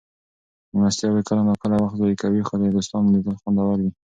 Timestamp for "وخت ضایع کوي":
1.79-2.41